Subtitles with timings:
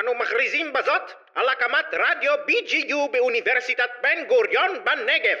[0.00, 5.36] אנו מכריזים בזאת על הקמת רדיו BGU באוניברסיטת בן גוריון בנגב.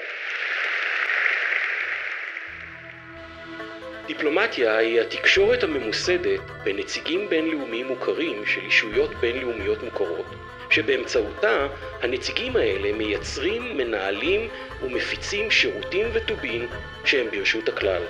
[4.06, 10.26] דיפלומטיה היא התקשורת הממוסדת בין נציגים בינלאומיים מוכרים של ישויות בינלאומיות מוכרות,
[10.70, 11.66] שבאמצעותה
[12.02, 14.48] הנציגים האלה מייצרים, מנהלים
[14.82, 16.66] ומפיצים שירותים וטובין
[17.04, 18.02] שהם ברשות הכלל.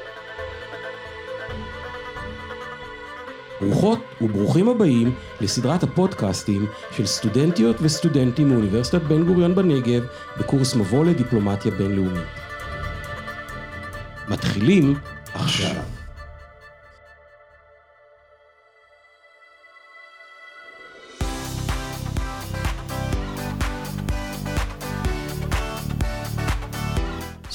[3.61, 6.67] ברוכות וברוכים הבאים לסדרת הפודקאסטים
[6.97, 10.03] של סטודנטיות וסטודנטים מאוניברסיטת בן גוריון בנגב
[10.39, 12.27] בקורס מבוא לדיפלומטיה בינלאומית.
[14.29, 14.95] מתחילים
[15.35, 15.96] עכשיו.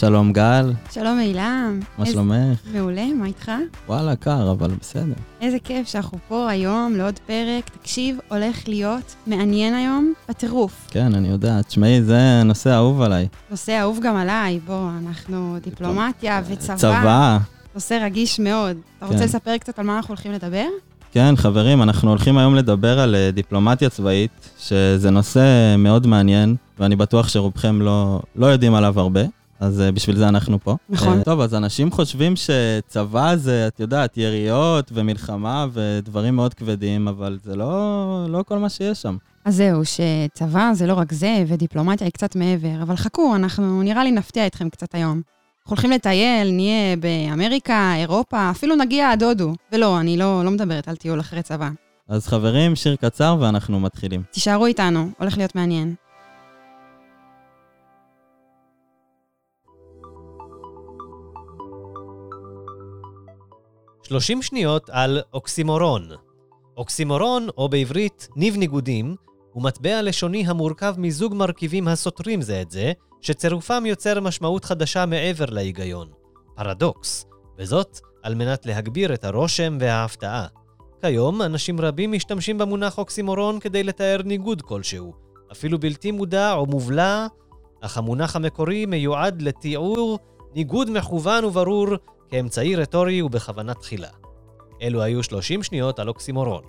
[0.01, 0.73] שלום גל.
[0.91, 1.79] שלום אילם.
[1.97, 2.59] מה שלומך?
[2.73, 3.51] מעולה, מה איתך?
[3.87, 5.13] וואלה, קר, אבל בסדר.
[5.41, 7.69] איזה כיף שאנחנו פה היום לעוד פרק.
[7.69, 10.87] תקשיב, הולך להיות מעניין היום בטירוף.
[10.91, 11.61] כן, אני יודע.
[11.61, 13.27] תשמעי, זה נושא אהוב עליי.
[13.49, 14.59] נושא אהוב גם עליי.
[14.59, 16.75] בוא, אנחנו דיפלומטיה וצבא.
[16.75, 17.37] צבא.
[17.75, 18.77] נושא רגיש מאוד.
[18.97, 19.25] אתה רוצה כן.
[19.25, 20.67] לספר קצת על מה אנחנו הולכים לדבר?
[21.11, 26.95] כן, חברים, אנחנו הולכים היום לדבר על אה, דיפלומטיה צבאית, שזה נושא מאוד מעניין, ואני
[26.95, 29.21] בטוח שרובכם לא, לא יודעים עליו הרבה.
[29.61, 30.75] אז אה, בשביל זה אנחנו פה.
[30.89, 31.17] נכון.
[31.17, 37.39] אה, טוב, אז אנשים חושבים שצבא זה, את יודעת, יריות ומלחמה ודברים מאוד כבדים, אבל
[37.43, 39.17] זה לא, לא כל מה שיש שם.
[39.45, 42.81] אז זהו, שצבא זה לא רק זה, ודיפלומטיה היא קצת מעבר.
[42.81, 45.21] אבל חכו, אנחנו נראה לי נפתיע אתכם קצת היום.
[45.61, 49.53] אנחנו הולכים לטייל, נהיה באמריקה, אירופה, אפילו נגיע עד הודו.
[49.71, 51.69] ולא, אני לא, לא מדברת על טיול אחרי צבא.
[52.09, 54.21] אז חברים, שיר קצר ואנחנו מתחילים.
[54.31, 55.95] תישארו איתנו, הולך להיות מעניין.
[64.11, 66.09] שלושים שניות על אוקסימורון.
[66.77, 69.15] אוקסימורון, או בעברית ניב ניגודים,
[69.53, 75.45] הוא מטבע לשוני המורכב מזוג מרכיבים הסותרים זה את זה, שצירופם יוצר משמעות חדשה מעבר
[75.45, 76.07] להיגיון.
[76.55, 77.25] פרדוקס,
[77.57, 80.47] וזאת על מנת להגביר את הרושם וההפתעה.
[81.01, 85.13] כיום, אנשים רבים משתמשים במונח אוקסימורון כדי לתאר ניגוד כלשהו,
[85.51, 87.27] אפילו בלתי מודע או מובלע,
[87.81, 90.19] אך המונח המקורי מיועד לתיאור
[90.55, 91.87] ניגוד מכוון וברור
[92.31, 94.07] כאמצעי רטורי ובכוונה תחילה.
[94.81, 96.63] אלו היו 30 שניות על אוקסימורון.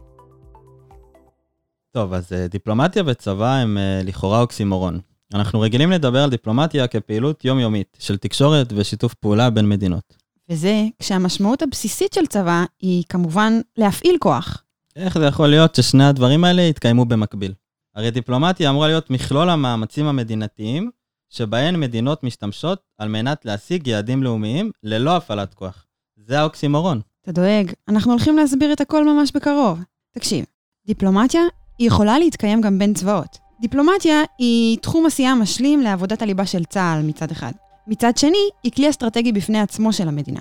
[1.92, 5.00] טוב, אז אה, דיפלומטיה וצבא הם אה, לכאורה אוקסימורון.
[5.34, 10.16] אנחנו רגילים לדבר על דיפלומטיה כפעילות יומיומית של תקשורת ושיתוף פעולה בין מדינות.
[10.48, 14.64] וזה כשהמשמעות הבסיסית של צבא היא כמובן להפעיל כוח.
[14.96, 17.54] איך זה יכול להיות ששני הדברים האלה יתקיימו במקביל?
[17.94, 20.90] הרי דיפלומטיה אמורה להיות מכלול המאמצים המדינתיים
[21.32, 25.87] שבהן מדינות משתמשות על מנת להשיג יעדים לאומיים ללא הפעלת כוח.
[26.16, 27.00] זה האוקסימורון.
[27.22, 29.81] אתה דואג, אנחנו הולכים להסביר את הכל ממש בקרוב.
[30.15, 30.44] תקשיב,
[30.87, 31.42] דיפלומטיה
[31.78, 33.38] היא יכולה להתקיים גם בין צבאות.
[33.60, 37.53] דיפלומטיה היא תחום עשייה משלים לעבודת הליבה של צה"ל מצד אחד.
[37.87, 40.41] מצד שני, היא כלי אסטרטגי בפני עצמו של המדינה.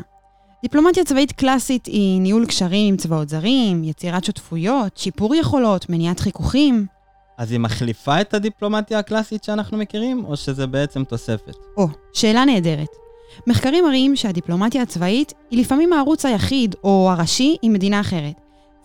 [0.62, 6.86] דיפלומטיה צבאית קלאסית היא ניהול קשרים עם צבאות זרים, יצירת שותפויות, שיפור יכולות, מניעת חיכוכים.
[7.42, 11.56] אז היא מחליפה את הדיפלומטיה הקלאסית שאנחנו מכירים, או שזה בעצם תוספת?
[11.78, 12.88] או, שאלה נהדרת.
[13.48, 18.34] מחקרים מראים שהדיפלומטיה הצבאית היא לפעמים הערוץ היחיד או הראשי עם מדינה אחרת,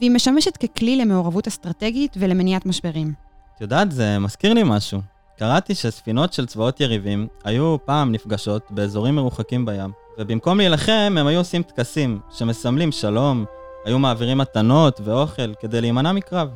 [0.00, 3.12] והיא משמשת ככלי למעורבות אסטרטגית ולמניעת משברים.
[3.56, 5.00] את יודעת, זה מזכיר לי משהו.
[5.38, 11.38] קראתי שספינות של צבאות יריבים היו פעם נפגשות באזורים מרוחקים בים, ובמקום להילחם הם היו
[11.38, 13.44] עושים טקסים שמסמלים שלום,
[13.84, 16.48] היו מעבירים מתנות ואוכל כדי להימנע מקרב.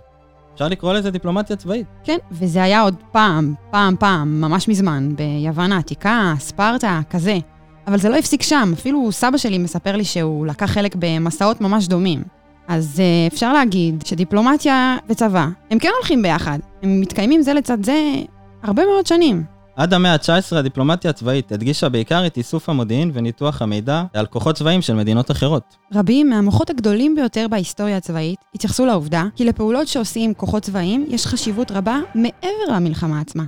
[0.55, 1.87] אפשר לקרוא לזה דיפלומטיה צבאית.
[2.05, 7.39] כן, וזה היה עוד פעם, פעם, פעם, ממש מזמן, ביוון העתיקה, ספרטה, כזה.
[7.87, 11.89] אבל זה לא הפסיק שם, אפילו סבא שלי מספר לי שהוא לקח חלק במסעות ממש
[11.89, 12.23] דומים.
[12.69, 16.59] אז אה, אפשר להגיד שדיפלומטיה וצבא, הם כן הולכים ביחד.
[16.83, 18.15] הם מתקיימים זה לצד זה
[18.63, 19.45] הרבה מאוד שנים.
[19.81, 24.83] עד המאה ה-19 הדיפלומטיה הצבאית הדגישה בעיקר את איסוף המודיעין וניתוח המידע על כוחות צבאיים
[24.83, 25.77] של מדינות אחרות.
[25.95, 31.71] רבים מהמוחות הגדולים ביותר בהיסטוריה הצבאית התייחסו לעובדה כי לפעולות שעושים כוחות צבאיים יש חשיבות
[31.71, 33.45] רבה מעבר למלחמה עצמה.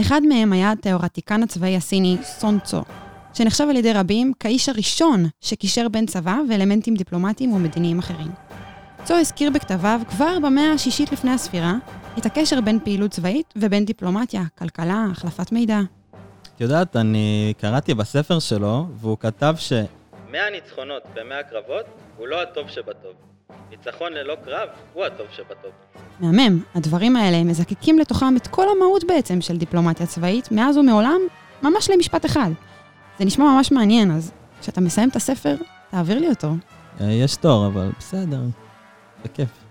[0.00, 2.82] אחד מהם היה התיאורטיקן הצבאי הסיני סון צו,
[3.34, 8.30] שנחשב על ידי רבים כאיש הראשון שקישר בין צבא ואלמנטים דיפלומטיים ומדיניים אחרים.
[9.04, 11.74] צו הזכיר בכתביו כבר במאה השישית לפני הספירה
[12.18, 15.80] את הקשר בין פעילות צבאית ובין דיפלומטיה, כלכלה, החלפת מידע.
[16.56, 19.72] את יודעת, אני קראתי בספר שלו, והוא כתב ש...
[20.30, 21.84] 100 ניצחונות ב-100 קרבות
[22.16, 23.12] הוא לא הטוב שבטוב.
[23.70, 25.70] ניצחון ללא קרב הוא הטוב שבטוב.
[26.20, 31.20] מהמם, הדברים האלה מזקקים לתוכם את כל המהות בעצם של דיפלומטיה צבאית, מאז ומעולם,
[31.62, 32.50] ממש למשפט אחד.
[33.18, 35.56] זה נשמע ממש מעניין, אז כשאתה מסיים את הספר,
[35.90, 36.48] תעביר לי אותו.
[37.00, 38.40] אה, יש תור, אבל בסדר,
[39.24, 39.65] בכיף.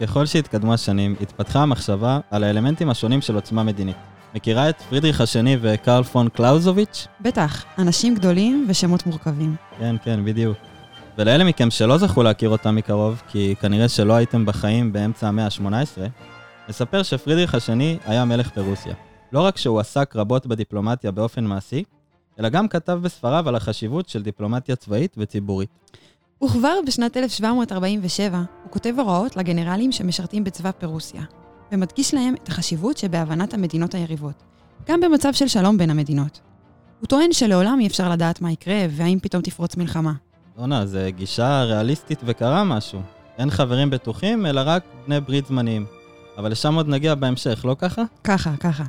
[0.00, 3.96] ככל שהתקדמו השנים, התפתחה המחשבה על האלמנטים השונים של עוצמה מדינית.
[4.34, 7.06] מכירה את פרידריך השני וקרל פון קלאוזוביץ'?
[7.20, 9.56] בטח, אנשים גדולים ושמות מורכבים.
[9.78, 10.56] כן, כן, בדיוק.
[11.18, 16.00] ולאלה מכם שלא זכו להכיר אותם מקרוב, כי כנראה שלא הייתם בחיים באמצע המאה ה-18,
[16.68, 18.94] נספר שפרידריך השני היה מלך ברוסיה.
[19.32, 21.84] לא רק שהוא עסק רבות בדיפלומטיה באופן מעשי,
[22.38, 25.70] אלא גם כתב בספריו על החשיבות של דיפלומטיה צבאית וציבורית.
[26.44, 31.22] וכבר בשנת 1747 הוא כותב הוראות לגנרלים שמשרתים בצבא פרוסיה,
[31.72, 34.42] ומדגיש להם את החשיבות שבהבנת המדינות היריבות,
[34.88, 36.40] גם במצב של שלום בין המדינות.
[37.00, 40.12] הוא טוען שלעולם אי אפשר לדעת מה יקרה והאם פתאום תפרוץ מלחמה.
[40.56, 43.00] בואנה, זה גישה ריאליסטית וקרה משהו.
[43.38, 45.86] אין חברים בטוחים, אלא רק בני ברית זמניים.
[46.38, 48.02] אבל לשם עוד נגיע בהמשך, לא ככה?
[48.24, 48.84] ככה, ככה.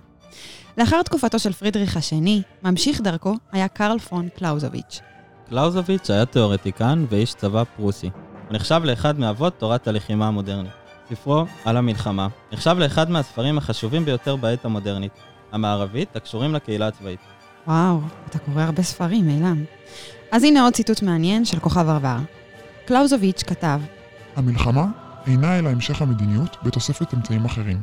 [0.77, 5.01] לאחר תקופתו של פרידריך השני, ממשיך דרכו היה קרל פון קלאוזוביץ'.
[5.49, 8.09] קלאוזוביץ' היה תיאורטיקן ואיש צבא פרוסי.
[8.49, 10.71] הוא נחשב לאחד מאבות תורת הלחימה המודרנית.
[11.09, 15.11] ספרו על המלחמה נחשב לאחד מהספרים החשובים ביותר בעת המודרנית,
[15.51, 17.19] המערבית, הקשורים לקהילה הצבאית.
[17.67, 17.99] וואו,
[18.29, 19.63] אתה קורא הרבה ספרים, אילם.
[20.31, 22.17] אז הנה עוד ציטוט מעניין של כוכב ערבר.
[22.85, 23.79] קלאוזוביץ' כתב,
[24.35, 24.85] המלחמה
[25.27, 27.81] אינה אלא המשך המדיניות בתוספת אמצעים אחרים.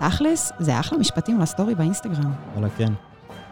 [0.00, 2.32] תכלס, זה אחלה משפטים לסטורי באינסטגרם.
[2.54, 2.92] וואלה כן.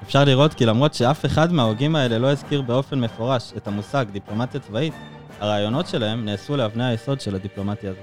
[0.09, 4.61] אפשר לראות כי למרות שאף אחד מההוגים האלה לא הזכיר באופן מפורש את המושג דיפלומטיה
[4.61, 4.93] צבאית,
[5.41, 8.03] הרעיונות שלהם נעשו לאבני היסוד של הדיפלומטיה הזאת.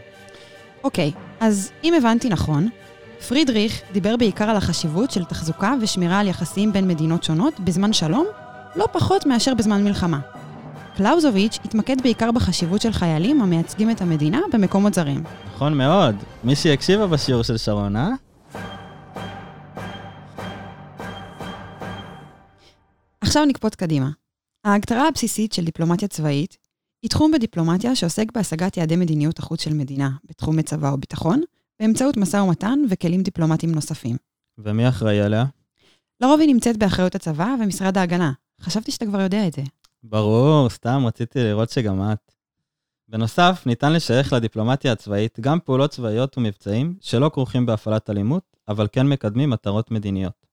[0.84, 2.70] אוקיי, אז אם הבנתי נכון,
[3.28, 8.26] פרידריך דיבר בעיקר על החשיבות של תחזוקה ושמירה על יחסים בין מדינות שונות בזמן שלום,
[8.76, 10.20] לא פחות מאשר בזמן מלחמה.
[10.98, 15.24] קלאוזוביץ' התמקד בעיקר בחשיבות של חיילים המייצגים את המדינה במקומות זרים.
[15.56, 16.16] נכון מאוד.
[16.44, 18.10] מישהי הקשיבה בשיעור של שרון, אה?
[23.36, 24.10] עכשיו נקפוץ קדימה.
[24.66, 26.58] ההגדרה הבסיסית של דיפלומטיה צבאית
[27.02, 31.42] היא תחום בדיפלומטיה שעוסק בהשגת יעדי מדיניות החוץ של מדינה בתחומי צבא או ביטחון,
[31.80, 34.18] באמצעות משא ומתן וכלים דיפלומטיים נוספים.
[34.58, 35.46] ומי אחראי עליה?
[36.22, 38.32] לרוב היא נמצאת באחריות הצבא ומשרד ההגנה.
[38.62, 39.62] חשבתי שאתה כבר יודע את זה.
[40.04, 42.32] ברור, סתם רציתי לראות שגם את.
[43.08, 49.08] בנוסף, ניתן לשייך לדיפלומטיה הצבאית גם פעולות צבאיות ומבצעים שלא כרוכים בהפעלת אלימות, אבל כן
[49.08, 50.46] מקדמים מטרות מדיניות.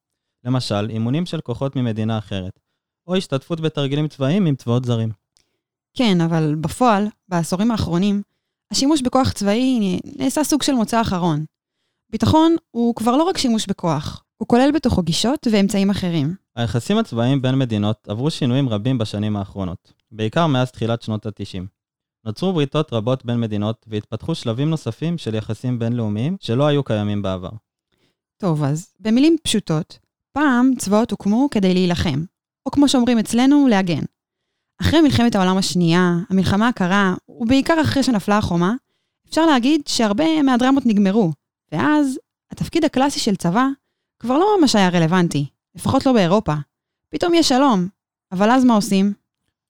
[0.44, 2.62] למשל, אימונים של כוחות ממדינה אחרת,
[3.06, 5.10] או השתתפות בתרגילים צבאיים עם צבאות זרים.
[5.94, 8.22] כן, אבל בפועל, בעשורים האחרונים,
[8.70, 11.44] השימוש בכוח צבאי נעשה סוג של מוצא אחרון.
[12.10, 16.34] ביטחון הוא כבר לא רק שימוש בכוח, הוא כולל בתוכו גישות ואמצעים אחרים.
[16.56, 21.66] היחסים הצבאיים בין מדינות עברו שינויים רבים בשנים האחרונות, בעיקר מאז תחילת שנות ה-90.
[22.24, 27.50] נוצרו בריתות רבות בין מדינות והתפתחו שלבים נוספים של יחסים בינלאומיים שלא היו קיימים בעבר.
[28.36, 29.98] טוב, אז במילים פשוטות,
[30.32, 32.24] פעם צבאות הוקמו כדי להילחם,
[32.66, 34.02] או כמו שאומרים אצלנו, להגן.
[34.80, 38.74] אחרי מלחמת העולם השנייה, המלחמה הקרה, ובעיקר אחרי שנפלה החומה,
[39.28, 41.32] אפשר להגיד שהרבה מהדרמות נגמרו,
[41.72, 42.18] ואז
[42.50, 43.66] התפקיד הקלאסי של צבא
[44.18, 46.54] כבר לא ממש היה רלוונטי, לפחות לא באירופה.
[47.08, 47.88] פתאום יש שלום,
[48.32, 49.12] אבל אז מה עושים?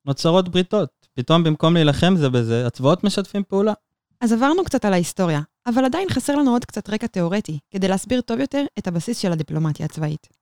[0.07, 0.89] נוצרות בריתות.
[1.15, 3.73] פתאום במקום להילחם זה בזה, הצבאות משתפים פעולה.
[4.21, 8.21] אז עברנו קצת על ההיסטוריה, אבל עדיין חסר לנו עוד קצת רקע תיאורטי, כדי להסביר
[8.21, 10.42] טוב יותר את הבסיס של הדיפלומטיה הצבאית.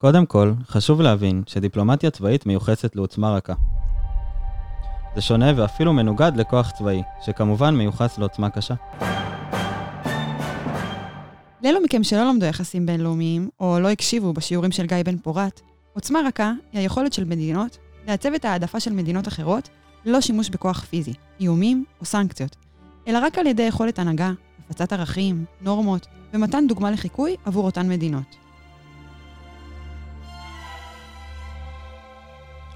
[0.00, 3.52] קודם כל, חשוב להבין שדיפלומטיה צבאית מיוחסת לעוצמה רכה.
[5.14, 8.74] זה שונה ואפילו מנוגד לכוח צבאי, שכמובן מיוחס לעוצמה קשה.
[11.64, 15.60] לאלו מכם שלא למדו יחסים בינלאומיים, או לא הקשיבו בשיעורים של גיא בן פורת,
[15.94, 19.68] עוצמה רכה היא היכולת של מדינות לעצב את העדפה של מדינות אחרות
[20.04, 22.56] ללא שימוש בכוח פיזי, איומים או סנקציות,
[23.08, 24.32] אלא רק על ידי יכולת הנהגה,
[24.66, 28.49] הפצת ערכים, נורמות ומתן דוגמה לחיקוי עבור אותן מדינות.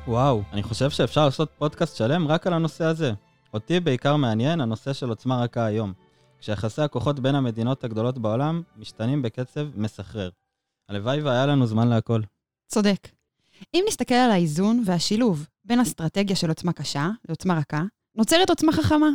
[0.08, 3.12] וואו, אני חושב שאפשר לעשות פודקאסט שלם רק על הנושא הזה.
[3.54, 5.92] אותי בעיקר מעניין הנושא של עוצמה רכה היום,
[6.40, 10.30] כשיחסי הכוחות בין המדינות הגדולות בעולם משתנים בקצב מסחרר.
[10.88, 12.20] הלוואי והיה לנו זמן להכל.
[12.68, 13.08] צודק.
[13.74, 17.82] אם נסתכל על האיזון והשילוב בין אסטרטגיה של עוצמה קשה לעוצמה רכה,
[18.16, 19.08] נוצרת עוצמה חכמה.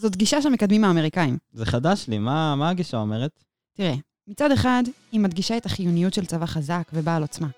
[0.00, 1.38] זאת גישה שמקדמים האמריקאים.
[1.52, 3.44] זה חדש לי, מה, מה הגישה אומרת?
[3.76, 3.94] תראה,
[4.28, 7.48] מצד אחד, היא מדגישה את החיוניות של צבא חזק ובעל עוצמה.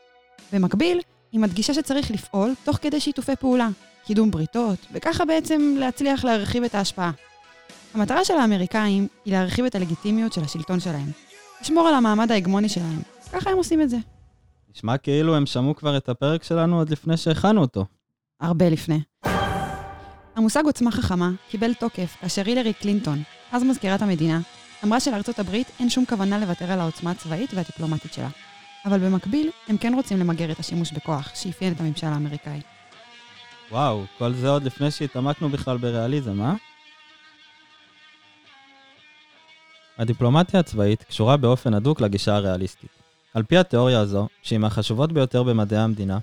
[0.52, 1.00] במקביל,
[1.32, 3.68] היא מדגישה שצריך לפעול תוך כדי שיתופי פעולה,
[4.04, 7.10] קידום בריתות, וככה בעצם להצליח להרחיב את ההשפעה.
[7.94, 11.10] המטרה של האמריקאים היא להרחיב את הלגיטימיות של השלטון שלהם,
[11.60, 13.02] לשמור על המעמד ההגמוני שלהם.
[13.32, 13.96] ככה הם עושים את זה.
[14.74, 17.84] נשמע כאילו הם שמעו כבר את הפרק שלנו עוד לפני שהכנו אותו.
[18.40, 19.00] הרבה לפני.
[20.36, 23.22] המושג עוצמה חכמה קיבל תוקף כאשר הילרי קלינטון,
[23.52, 24.40] אז מזכירת המדינה,
[24.84, 28.28] אמרה שלארצות הברית אין שום כוונה לוותר על העוצמה הצבאית והדיפלומטית שלה.
[28.84, 32.60] אבל במקביל, הם כן רוצים למגר את השימוש בכוח שאפיין את הממשל האמריקאי.
[33.70, 36.54] וואו, כל זה עוד לפני שהתעמקנו בכלל בריאליזם, אה?
[39.98, 42.90] הדיפלומטיה הצבאית קשורה באופן הדוק לגישה הריאליסטית.
[43.34, 46.18] על פי התיאוריה הזו, שהיא מהחשובות ביותר במדעי המדינה,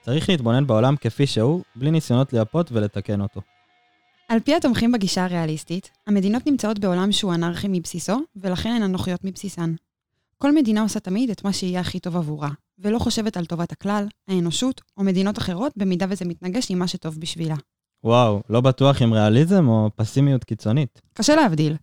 [0.00, 3.40] צריך להתבונן בעולם כפי שהוא, בלי ניסיונות לייפות ולתקן אותו.
[4.28, 9.74] על פי התומכים בגישה הריאליסטית, המדינות נמצאות בעולם שהוא אנרכי מבסיסו, ולכן הן אנוכיות מבסיסן.
[10.38, 14.06] כל מדינה עושה תמיד את מה שיהיה הכי טוב עבורה, ולא חושבת על טובת הכלל,
[14.28, 17.54] האנושות או מדינות אחרות, במידה וזה מתנגש עם מה שטוב בשבילה.
[18.04, 21.00] וואו, לא בטוח אם ריאליזם או פסימיות קיצונית.
[21.14, 21.76] קשה להבדיל.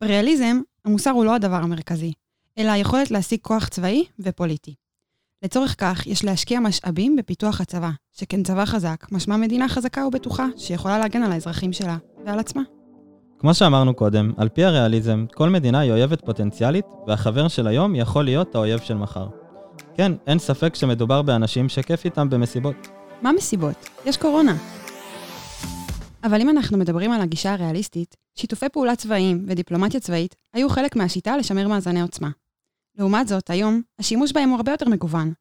[0.00, 2.12] בריאליזם, המוסר הוא לא הדבר המרכזי,
[2.58, 4.74] אלא היכולת להשיג כוח צבאי ופוליטי.
[5.42, 10.98] לצורך כך, יש להשקיע משאבים בפיתוח הצבא, שכן צבא חזק, משמע מדינה חזקה ובטוחה, שיכולה
[10.98, 12.62] להגן על האזרחים שלה ועל עצמה.
[13.40, 18.24] כמו שאמרנו קודם, על פי הריאליזם, כל מדינה היא אויבת פוטנציאלית, והחבר של היום יכול
[18.24, 19.28] להיות האויב של מחר.
[19.94, 22.88] כן, אין ספק שמדובר באנשים שכיף איתם במסיבות.
[23.22, 23.88] מה מסיבות?
[24.06, 24.56] יש קורונה.
[26.24, 31.36] אבל אם אנחנו מדברים על הגישה הריאליסטית, שיתופי פעולה צבאיים ודיפלומטיה צבאית היו חלק מהשיטה
[31.36, 32.30] לשמר מאזני עוצמה.
[32.98, 35.32] לעומת זאת, היום, השימוש בהם הוא הרבה יותר מגוון.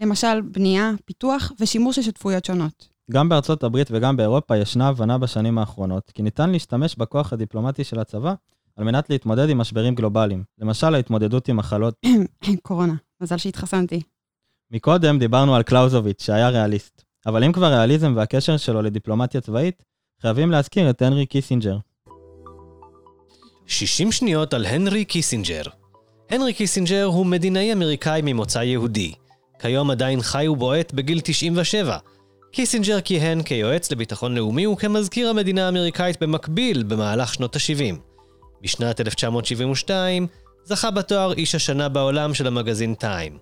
[0.00, 2.95] למשל, בנייה, פיתוח ושימור של שותפויות שונות.
[3.10, 7.98] גם בארצות הברית וגם באירופה ישנה הבנה בשנים האחרונות, כי ניתן להשתמש בכוח הדיפלומטי של
[7.98, 8.34] הצבא
[8.76, 11.94] על מנת להתמודד עם משברים גלובליים, למשל ההתמודדות עם מחלות.
[12.62, 14.00] קורונה, מזל שהתחסנתי.
[14.70, 19.82] מקודם דיברנו על קלאוזוביץ', שהיה ריאליסט, אבל אם כבר ריאליזם והקשר שלו לדיפלומטיה צבאית,
[20.22, 21.76] חייבים להזכיר את הנרי קיסינג'ר.
[23.66, 25.62] 60 שניות על הנרי קיסינג'ר.
[26.30, 29.14] הנרי קיסינג'ר הוא מדינאי אמריקאי ממוצא יהודי.
[29.58, 31.98] כיום עדיין חי ובועט בגיל 97.
[32.52, 37.94] קיסינג'ר כיהן כיועץ לביטחון לאומי וכמזכיר המדינה האמריקאית במקביל במהלך שנות ה-70.
[38.62, 40.26] בשנת 1972
[40.64, 43.38] זכה בתואר איש השנה בעולם של המגזין טיים.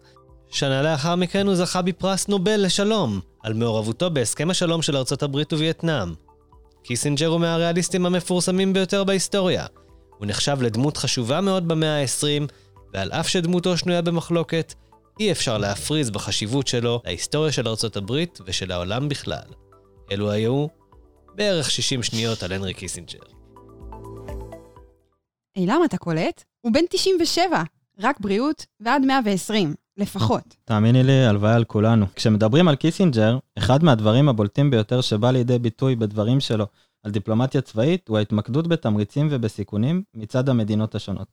[0.51, 5.53] שנה לאחר מכן הוא זכה בפרס נובל לשלום, על מעורבותו בהסכם השלום של ארצות הברית
[5.53, 6.15] ווייטנאם.
[6.83, 9.67] קיסינג'ר הוא מהריאליסטים המפורסמים ביותר בהיסטוריה.
[10.19, 12.53] הוא נחשב לדמות חשובה מאוד במאה ה-20,
[12.95, 14.75] ועל אף שדמותו שנויה במחלוקת,
[15.21, 19.49] אי אפשר להפריז בחשיבות שלו להיסטוריה של ארצות הברית ושל העולם בכלל.
[20.13, 20.67] אלו היו
[21.35, 23.19] בערך 60 שניות על הנרי קיסינג'ר.
[25.57, 26.45] עילם, אתה קולט?
[26.61, 27.63] הוא בן 97,
[27.99, 30.57] רק בריאות ועד 120, לפחות.
[30.65, 32.07] תאמיני לי, הלוואי על כולנו.
[32.15, 36.67] כשמדברים על קיסינג'ר, אחד מהדברים הבולטים ביותר שבא לידי ביטוי בדברים שלו
[37.03, 41.29] על דיפלומטיה צבאית, הוא ההתמקדות בתמריצים ובסיכונים מצד המדינות השונות.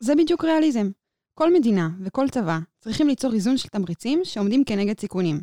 [0.00, 0.90] זה בדיוק ריאליזם.
[1.34, 5.40] כל מדינה וכל צבא צריכים ליצור איזון של תמריצים שעומדים כנגד סיכונים.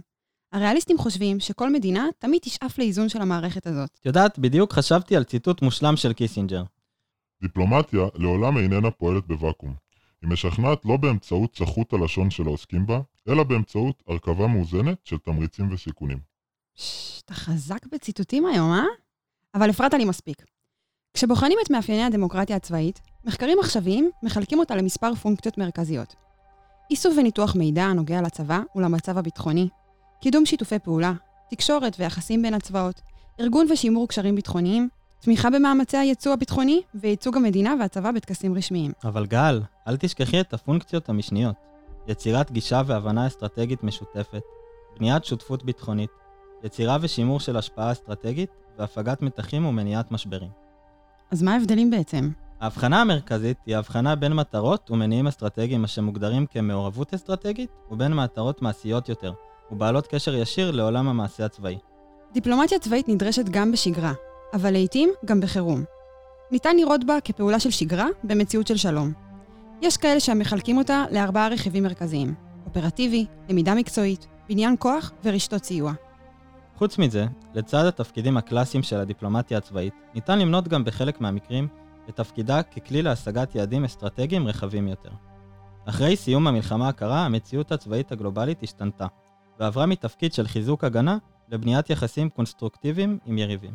[0.51, 3.89] הריאליסטים חושבים שכל מדינה תמיד תשאף לאיזון של המערכת הזאת.
[4.00, 6.63] את יודעת, בדיוק חשבתי על ציטוט מושלם של קיסינג'ר.
[7.41, 9.74] דיפלומטיה לעולם איננה פועלת בוואקום.
[10.21, 15.74] היא משכנעת לא באמצעות צחות הלשון של העוסקים בה, אלא באמצעות הרכבה מאוזנת של תמריצים
[15.74, 16.19] וסיכונים.
[16.75, 18.86] פשש, אתה חזק בציטוטים היום, אה?
[19.55, 20.45] אבל הפרעת לי מספיק.
[21.13, 26.15] כשבוחנים את מאפייני הדיפלומטיה הצבאית, מחקרים עכשוויים מחלקים אותה למספר פונקציות מרכזיות.
[26.91, 29.70] איסוף וניתוח מידע הנוגע לצבא ולמצב הביטחוני,
[30.22, 31.13] קידום שיתופי פעולה,
[31.50, 33.01] תקשורת ויחסים בין הצבאות,
[33.39, 34.89] ארגון ושימור קשרים ביטחוניים,
[35.20, 38.91] תמיכה במאמצי הייצוא הביטחוני וייצוג המדינה והצבא בטקסים רשמיים.
[39.03, 41.56] אבל גל, אל תשכחי את הפונקציות המשניות.
[42.08, 44.44] יצירת גישה והבנה אסטרטגית משותפת,
[45.00, 46.10] בניית שותפות ביטחונית,
[46.63, 50.61] יצירה ושימור של השפעה אסטרטגית והפגת מתחים ומניעת משברים.
[51.31, 52.29] אז מה ההבדלים בעצם?
[52.61, 59.09] ההבחנה המרכזית היא הבחנה בין מטרות ומניעים אסטרטגיים אשר מוגדרים כמעורבות אסטרטגית, ובין מטרות מעשיות
[59.09, 59.33] יותר,
[59.71, 61.77] ובעלות קשר ישיר לעולם המעשה הצבאי.
[62.33, 64.13] דיפלומטיה צבאית נדרשת גם בשגרה,
[64.53, 65.83] אבל לעיתים גם בחירום.
[66.51, 69.11] ניתן לראות בה כפעולה של שגרה במציאות של שלום.
[69.81, 72.35] יש כאלה שמחלקים אותה לארבעה רכיבים מרכזיים
[72.65, 75.93] אופרטיבי, למידה מקצועית, בניין כוח ורשתות סיוע.
[76.81, 81.67] חוץ מזה, לצד התפקידים הקלאסיים של הדיפלומטיה הצבאית, ניתן למנות גם בחלק מהמקרים
[82.09, 85.09] את תפקידה ככלי להשגת יעדים אסטרטגיים רחבים יותר.
[85.85, 89.07] אחרי סיום המלחמה הקרה, המציאות הצבאית הגלובלית השתנתה,
[89.59, 91.17] ועברה מתפקיד של חיזוק הגנה
[91.50, 93.73] לבניית יחסים קונסטרוקטיביים עם יריבים.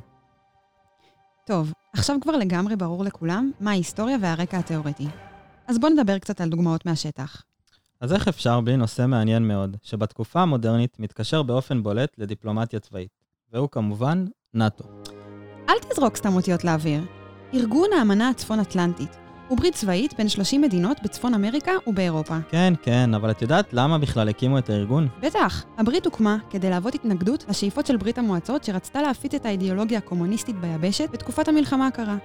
[1.45, 5.07] טוב, עכשיו כבר לגמרי ברור לכולם מה ההיסטוריה והרקע התיאורטי.
[5.67, 7.43] אז בואו נדבר קצת על דוגמאות מהשטח.
[8.01, 13.11] אז איך אפשר בלי נושא מעניין מאוד, שבתקופה המודרנית מתקשר באופן בולט לדיפלומטיה צבאית,
[13.53, 14.25] והוא כמובן
[14.55, 14.85] נאט"ו.
[15.69, 17.01] אל תזרוק סתם אותיות לאוויר.
[17.55, 19.17] ארגון האמנה הצפון-אטלנטית
[19.49, 22.39] הוא ברית צבאית בין 30 מדינות בצפון אמריקה ובאירופה.
[22.49, 25.09] כן, כן, אבל את יודעת למה בכלל הקימו את הארגון?
[25.21, 30.57] בטח, הברית הוקמה כדי להוות התנגדות לשאיפות של ברית המועצות שרצתה להפיץ את האידיאולוגיה הקומוניסטית
[30.57, 32.17] ביבשת בתקופת המלחמה הקרה.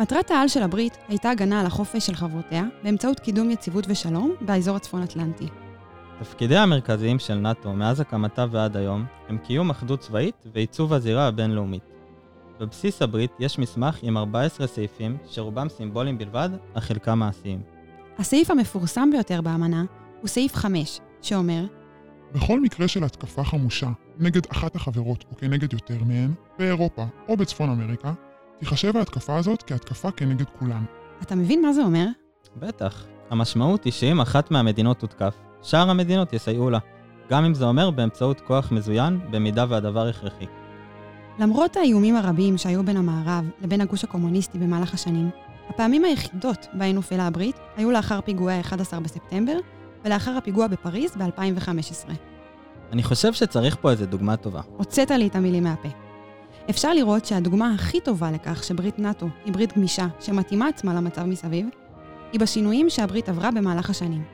[0.00, 4.76] מטרת העל של הברית הייתה הגנה על החופש של חברותיה באמצעות קידום יציבות ושלום באזור
[4.76, 5.46] הצפון-אטלנטי.
[6.18, 11.82] תפקידיה המרכזיים של נאט"ו מאז הקמתה ועד היום הם קיום אחדות צבאית ועיצוב הזירה הבינלאומית.
[12.60, 17.62] בבסיס הברית יש מסמך עם 14 סעיפים, שרובם סימבוליים בלבד, אך חלקם מעשיים.
[18.18, 19.84] הסעיף המפורסם ביותר באמנה
[20.20, 21.64] הוא סעיף 5, שאומר
[22.32, 23.88] בכל מקרה של התקפה חמושה
[24.18, 28.12] נגד אחת החברות או כנגד יותר מהן, באירופה או בצפון אמריקה,
[28.60, 30.84] תיחשב ההתקפה הזאת כהתקפה כנגד כולן.
[31.22, 32.06] אתה מבין מה זה אומר?
[32.56, 33.04] בטח.
[33.30, 36.78] המשמעות היא שאם אחת מהמדינות תותקף, שאר המדינות יסייעו לה,
[37.30, 40.46] גם אם זה אומר באמצעות כוח מזוין, במידה והדבר הכרחי.
[41.38, 45.30] למרות האיומים הרבים שהיו בין המערב לבין הגוש הקומוניסטי במהלך השנים,
[45.68, 49.56] הפעמים היחידות בהן הופעלה הברית היו לאחר פיגועי ה-11 בספטמבר
[50.04, 52.10] ולאחר הפיגוע בפריז ב-2015.
[52.92, 54.60] אני חושב שצריך פה איזה דוגמה טובה.
[54.76, 55.88] הוצאת לי את המילים מהפה.
[56.70, 61.66] אפשר לראות שהדוגמה הכי טובה לכך שברית נאט"ו היא ברית גמישה שמתאימה עצמה למצב מסביב,
[62.32, 64.24] היא בשינויים שהברית עברה במהלך השנים.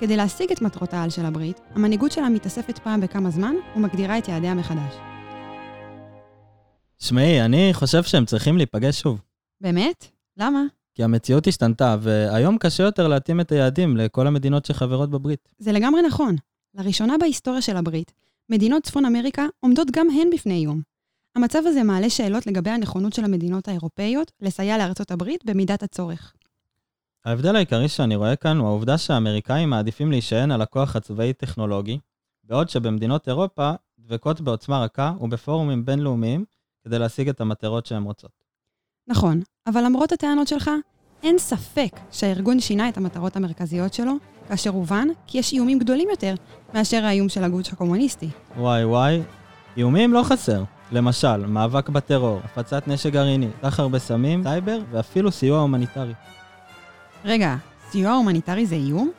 [0.00, 4.28] כדי להשיג את מטרות העל של הברית, המנהיגות שלה מתאספת פעם בכמה זמן ומגדירה את
[4.28, 4.94] יעדיה מחדש.
[6.98, 9.20] שמעי, אני חושב שהם צריכים להיפגש שוב.
[9.60, 10.06] באמת?
[10.36, 10.62] למה?
[10.94, 15.48] כי המציאות השתנתה, והיום קשה יותר להתאים את היעדים לכל המדינות שחברות בברית.
[15.58, 16.36] זה לגמרי נכון.
[16.74, 18.12] לראשונה בהיסטוריה של הברית,
[18.48, 20.89] מדינות צפון אמריקה עומדות גם הן בפני איום.
[21.36, 26.34] המצב הזה מעלה שאלות לגבי הנכונות של המדינות האירופאיות לסייע לארצות הברית במידת הצורך.
[27.24, 31.98] ההבדל העיקרי שאני רואה כאן הוא העובדה שהאמריקאים מעדיפים להישען על הכוח הצבאי-טכנולוגי,
[32.44, 36.44] בעוד שבמדינות אירופה דבקות בעוצמה רכה ובפורומים בינלאומיים
[36.84, 38.30] כדי להשיג את המטרות שהן רוצות.
[39.08, 40.70] נכון, אבל למרות הטענות שלך,
[41.22, 44.12] אין ספק שהארגון שינה את המטרות המרכזיות שלו,
[44.48, 46.34] כאשר הובן כי יש איומים גדולים יותר
[46.74, 48.28] מאשר האיום של הגוש הקומוניסטי.
[48.56, 49.22] וואי וואי,
[49.76, 50.64] איומים לא חסר.
[50.92, 56.12] למשל, מאבק בטרור, הפצת נשק גרעיני, סחר בסמים, סייבר ואפילו סיוע הומניטרי.
[57.24, 57.56] רגע,
[57.90, 59.10] סיוע הומניטרי זה איום?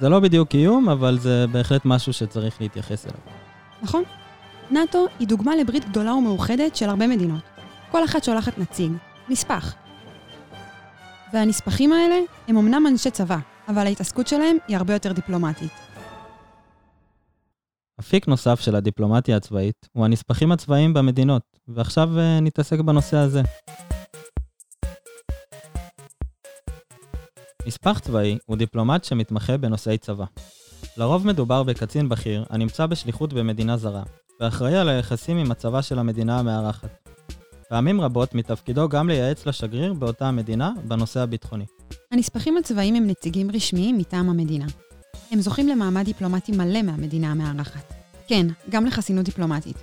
[0.00, 3.18] זה לא בדיוק איום, אבל זה בהחלט משהו שצריך להתייחס אליו.
[3.82, 4.02] נכון.
[4.70, 7.42] נאט"ו היא דוגמה לברית גדולה ומאוחדת של הרבה מדינות.
[7.90, 8.92] כל אחת שולחת נציג,
[9.28, 9.74] נספח.
[11.32, 12.18] והנספחים האלה
[12.48, 15.72] הם אמנם אנשי צבא, אבל ההתעסקות שלהם היא הרבה יותר דיפלומטית.
[18.00, 23.42] אפיק נוסף של הדיפלומטיה הצבאית הוא הנספחים הצבאיים במדינות, ועכשיו אה, נתעסק בנושא הזה.
[27.66, 30.24] נספח צבאי הוא דיפלומט שמתמחה בנושאי צבא.
[30.96, 34.02] לרוב מדובר בקצין בכיר הנמצא בשליחות במדינה זרה,
[34.40, 37.08] ואחראי על היחסים עם הצבא של המדינה המארחת.
[37.68, 41.64] פעמים רבות מתפקידו גם לייעץ לשגריר באותה המדינה בנושא הביטחוני.
[42.12, 44.66] הנספחים הצבאיים הם נציגים רשמיים מטעם המדינה.
[45.30, 47.94] הם זוכים למעמד דיפלומטי מלא מהמדינה המארחת.
[48.26, 49.76] כן, גם לחסינות דיפלומטית.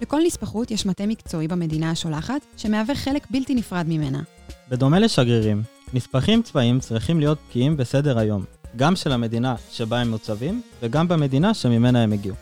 [0.00, 4.22] לכל נספחות יש מטה מקצועי במדינה השולחת, שמהווה חלק בלתי נפרד ממנה.
[4.68, 5.62] בדומה לשגרירים,
[5.94, 8.44] נספחים צבאיים צריכים להיות בקיאים בסדר היום,
[8.76, 12.36] גם של המדינה שבה הם מוצבים, וגם במדינה שממנה הם הגיעו.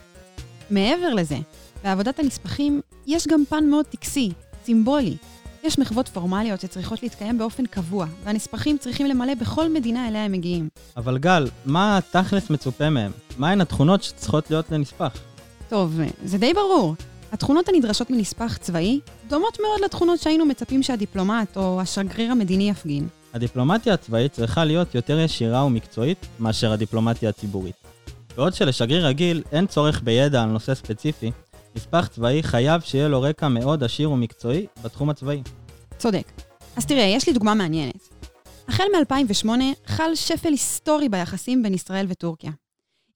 [0.70, 1.36] מעבר לזה,
[1.84, 4.30] בעבודת הנספחים יש גם פן מאוד טקסי,
[4.64, 5.16] סימבולי.
[5.68, 10.68] יש מחוות פורמליות שצריכות להתקיים באופן קבוע, והנספחים צריכים למלא בכל מדינה אליה הם מגיעים.
[10.96, 13.12] אבל גל, מה תכלס מצופה מהם?
[13.38, 15.12] מהן התכונות שצריכות להיות לנספח?
[15.68, 16.94] טוב, זה די ברור.
[17.32, 23.08] התכונות הנדרשות מנספח צבאי דומות מאוד לתכונות שהיינו מצפים שהדיפלומט או השגריר המדיני יפגין.
[23.34, 27.76] הדיפלומטיה הצבאית צריכה להיות יותר ישירה ומקצועית מאשר הדיפלומטיה הציבורית.
[28.36, 31.30] בעוד שלשגריר רגיל אין צורך בידע על נושא ספציפי,
[31.76, 35.42] נספח צבאי חייב שיהיה לו רקע מאוד עשיר ומקצועי בתחום הצבאי.
[35.98, 36.32] צודק.
[36.76, 38.08] אז תראה, יש לי דוגמה מעניינת.
[38.68, 39.48] החל מ-2008
[39.86, 42.50] חל שפל היסטורי ביחסים בין ישראל וטורקיה.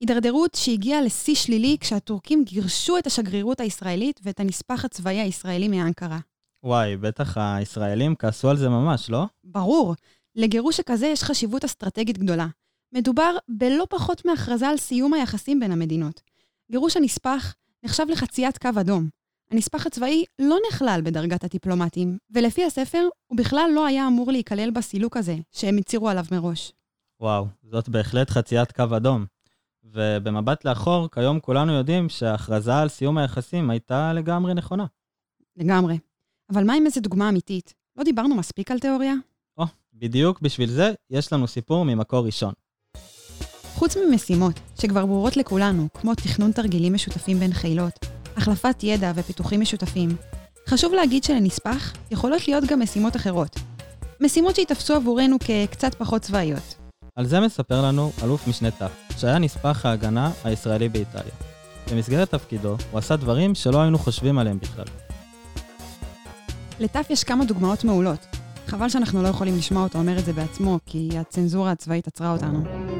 [0.01, 6.18] הידרדרות שהגיעה לשיא שלילי כשהטורקים גירשו את השגרירות הישראלית ואת הנספח הצבאי הישראלי מאנקרה.
[6.64, 9.25] וואי, בטח הישראלים כעסו על זה ממש, לא?
[9.45, 9.95] ברור.
[10.37, 12.47] לגירוש שכזה יש חשיבות אסטרטגית גדולה.
[12.95, 16.21] מדובר בלא פחות מהכרזה על סיום היחסים בין המדינות.
[16.71, 19.09] גירוש הנספח נחשב לחציית קו אדום.
[19.53, 25.17] הנספח הצבאי לא נכלל בדרגת הדיפלומטים, ולפי הספר, הוא בכלל לא היה אמור להיכלל בסילוק
[25.17, 26.73] הזה, שהם הצהירו עליו מראש.
[27.21, 29.25] וואו, זאת בהחלט חציית קו אדום.
[29.85, 34.87] ובמבט לאחור, כיום כולנו יודעים שההכרזה על סיום היחסים הייתה לגמרי נכונה.
[35.57, 35.99] לגמרי.
[36.53, 37.75] אבל מה עם איזה דוגמה אמיתית?
[37.97, 39.15] לא דיברנו מספיק על תיאוריה?
[39.59, 42.53] או, בדיוק בשביל זה יש לנו סיפור ממקור ראשון.
[43.75, 50.09] חוץ ממשימות, שכבר ברורות לכולנו, כמו תכנון תרגילים משותפים בין חילות, החלפת ידע ופיתוחים משותפים,
[50.68, 53.57] חשוב להגיד שלנספח יכולות להיות גם משימות אחרות.
[54.21, 56.75] משימות שהתאפסו עבורנו כקצת פחות צבאיות.
[57.16, 58.83] על זה מספר לנו אלוף משנה ת',
[59.18, 61.33] שהיה נספח ההגנה הישראלי באיטליה.
[61.92, 64.85] במסגרת תפקידו, הוא עשה דברים שלא היינו חושבים עליהם בכלל.
[66.81, 68.27] לטף יש כמה דוגמאות מעולות.
[68.66, 72.91] חבל שאנחנו לא יכולים לשמוע אותו אומר את זה בעצמו, כי הצנזורה הצבאית עצרה אותנו.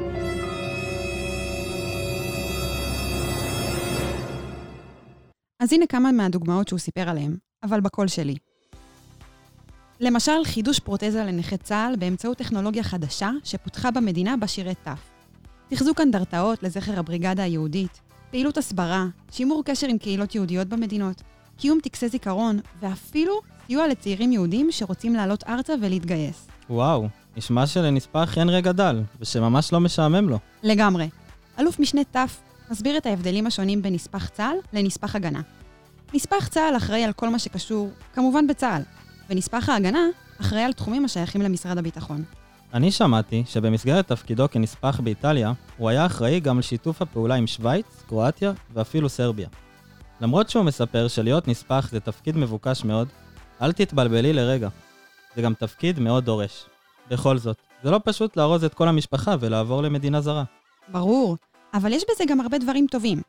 [5.63, 8.35] אז הנה כמה מהדוגמאות שהוא סיפר עליהן, אבל בקול שלי.
[9.99, 14.91] למשל, חידוש פרוטזה לנכי צה"ל באמצעות טכנולוגיה חדשה שפותחה במדינה בה שירת ת'.
[15.69, 21.21] תחזוק אנדרטאות לזכר הבריגדה היהודית, פעילות הסברה, שימור קשר עם קהילות יהודיות במדינות,
[21.57, 26.47] קיום טקסי זיכרון, ואפילו סיוע לצעירים יהודים שרוצים לעלות ארצה ולהתגייס.
[26.69, 30.39] וואו, נשמע שלנספח אין רגע דל, ושממש לא משעמם לו.
[30.63, 31.09] לגמרי.
[31.59, 32.17] אלוף משנה ת'
[32.71, 35.41] מסביר את ההבדלים השונים בין נספח צה"ל לנספח הגנה.
[36.13, 38.81] נספח צה"ל אחראי על כל מה שקשור, כמובן בצה"ל,
[39.29, 39.99] ונספח ההגנה
[40.41, 42.23] אחראי על תחומים השייכים למשרד הביטחון.
[42.73, 47.85] אני שמעתי שבמסגרת תפקידו כנספח באיטליה, הוא היה אחראי גם על שיתוף הפעולה עם שווייץ,
[48.07, 49.47] קרואטיה ואפילו סרביה.
[50.21, 53.07] למרות שהוא מספר שלהיות נספח זה תפקיד מבוקש מאוד,
[53.61, 54.69] אל תתבלבלי לרגע.
[55.35, 56.65] זה גם תפקיד מאוד דורש.
[57.09, 60.43] בכל זאת, זה לא פשוט לארוז את כל המשפחה ולעבור למדינה זרה.
[60.91, 61.37] ברור,
[61.73, 63.21] אבל יש בזה גם הרבה דברים טובים.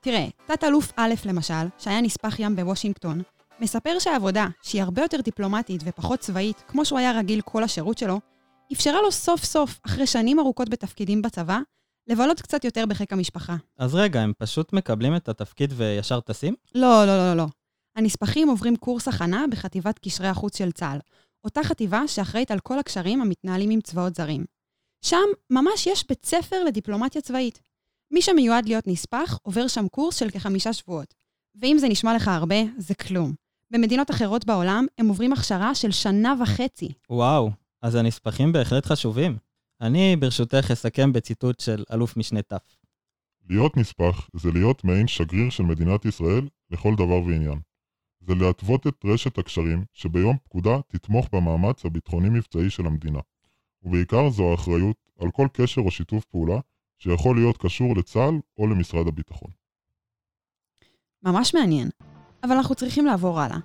[0.00, 3.22] תראה, תת-אלוף א', למשל, שהיה נספח ים בוושינגטון,
[3.60, 8.20] מספר שהעבודה, שהיא הרבה יותר דיפלומטית ופחות צבאית, כמו שהוא היה רגיל כל השירות שלו,
[8.72, 11.58] אפשרה לו סוף סוף, אחרי שנים ארוכות בתפקידים בצבא,
[12.08, 13.56] לבלות קצת יותר בחיק המשפחה.
[13.78, 16.54] אז רגע, הם פשוט מקבלים את התפקיד וישר טסים?
[16.74, 17.46] לא, לא, לא, לא.
[17.96, 20.98] הנספחים עוברים קורס הכנה בחטיבת קשרי החוץ של צה"ל,
[21.44, 24.44] אותה חטיבה שאחראית על כל הקשרים המתנהלים עם צבאות זרים.
[25.04, 27.60] שם ממש יש בית ספר לדיפלומטיה צבאית.
[28.10, 31.14] מי שמיועד להיות נספח עובר שם קורס של כחמישה שבועות.
[31.60, 33.32] ואם זה נשמע לך הרבה, זה כלום.
[33.70, 36.92] במדינות אחרות בעולם הם עוברים הכשרה של שנה וחצי.
[37.10, 37.50] וואו,
[37.82, 39.36] אז הנספחים בהחלט חשובים.
[39.80, 42.52] אני, ברשותך, אסכם בציטוט של אלוף משנה ת'.
[43.48, 47.58] להיות נספח זה להיות מעין שגריר של מדינת ישראל לכל דבר ועניין.
[48.20, 53.20] זה להתוות את רשת הקשרים שביום פקודה תתמוך במאמץ הביטחוני-מבצעי של המדינה.
[53.82, 56.60] ובעיקר זו האחריות על כל קשר או שיתוף פעולה
[56.98, 59.50] שיכול להיות קשור לצה"ל או למשרד הביטחון.
[61.22, 61.90] ממש מעניין.
[62.42, 63.58] אבל אנחנו צריכים לעבור הלאה.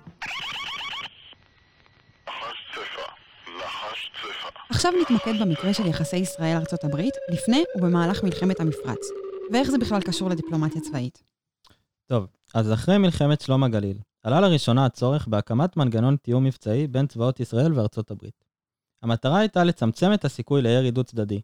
[4.70, 9.08] עכשיו נתמקד במקרה של יחסי ישראל-ארצות הברית לפני ובמהלך מלחמת המפרץ,
[9.52, 11.22] ואיך זה בכלל קשור לדיפלומטיה צבאית.
[12.06, 17.40] טוב, אז אחרי מלחמת שלום הגליל, עלה לראשונה הצורך בהקמת מנגנון תיאום מבצעי בין צבאות
[17.40, 18.44] ישראל וארצות הברית.
[19.02, 21.40] המטרה הייתה לצמצם את הסיכוי לירי דו צדדי,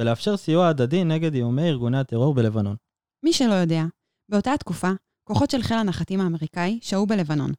[0.00, 2.76] ולאפשר סיוע הדדי נגד איומי ארגוני הטרור בלבנון.
[3.22, 3.82] מי שלא יודע,
[4.28, 4.90] באותה התקופה,
[5.24, 7.50] כוחות של חיל הנחתים האמריקאי שהו בלבנון.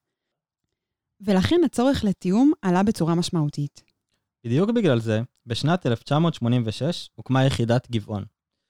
[1.22, 3.84] ולכן הצורך לתיאום עלה בצורה משמעותית.
[4.46, 8.26] בדיוק בגלל זה, בשנת 1986 הוקמה יחידת גבעון,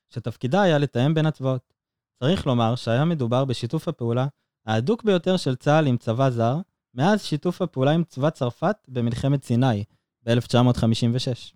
[0.09, 1.73] שתפקידה היה לתאם בין הצבאות.
[2.19, 4.27] צריך לומר שהיה מדובר בשיתוף הפעולה
[4.65, 6.57] ההדוק ביותר של צה"ל עם צבא זר,
[6.93, 9.83] מאז שיתוף הפעולה עם צבא צרפת במלחמת סיני
[10.23, 11.53] ב-1956.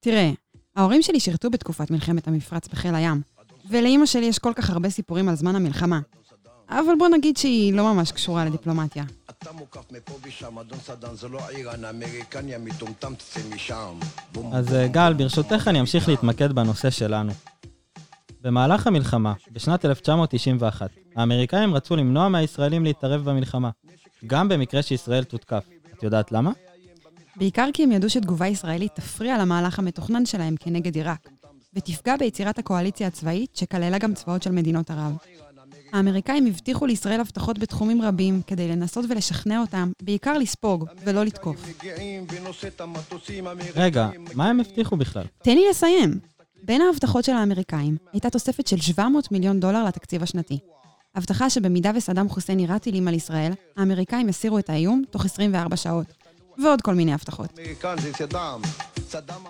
[0.00, 0.30] תראה,
[0.76, 3.20] ההורים שלי שירתו בתקופת מלחמת המפרץ בחיל הים,
[3.70, 6.00] ולאימא שלי יש כל כך הרבה סיפורים על זמן המלחמה.
[6.70, 9.04] אבל בוא נגיד שהיא לא ממש קשורה לדיפלומטיה.
[9.30, 13.98] אתה מוקף מפה ושם, אדון סדן, זה לא איראן, האמריקני המטומטם תצא משם.
[14.52, 16.08] אז אה, גל, ברשותך אני אמשיך.
[16.08, 17.32] להתמקד בנושא שלנו.
[18.42, 23.70] במהלך המלחמה, בשנת 1991, האמריקאים רצו למנוע מהישראלים להתערב במלחמה,
[24.26, 25.64] גם במקרה שישראל תותקף.
[25.98, 26.50] את יודעת למה?
[27.36, 31.28] בעיקר כי הם ידעו שתגובה ישראלית תפריע למהלך המתוכנן שלהם כנגד עיראק,
[31.74, 35.16] ותפגע ביצירת הקואליציה הצבאית שכללה גם צבאות של מדינות ערב.
[35.92, 41.66] האמריקאים הבטיחו לישראל הבטחות בתחומים רבים כדי לנסות ולשכנע אותם, בעיקר לספוג ולא לתקוף.
[43.74, 45.24] רגע, מה הם הבטיחו בכלל?
[45.42, 46.18] תן לי לסיים.
[46.62, 50.58] בין ההבטחות של האמריקאים הייתה תוספת של 700 מיליון דולר לתקציב השנתי.
[51.14, 56.19] הבטחה שבמידה וסדאם חוסיין יירה טילים על ישראל, האמריקאים יסירו את האיום תוך 24 שעות.
[56.64, 57.58] ועוד כל מיני הבטחות.